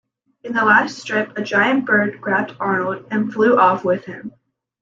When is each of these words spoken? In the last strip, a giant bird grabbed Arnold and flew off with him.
In 0.43 0.53
the 0.53 0.65
last 0.65 0.97
strip, 0.97 1.37
a 1.37 1.43
giant 1.43 1.85
bird 1.85 2.19
grabbed 2.19 2.55
Arnold 2.59 3.05
and 3.11 3.31
flew 3.31 3.55
off 3.59 3.85
with 3.85 4.03
him. 4.05 4.33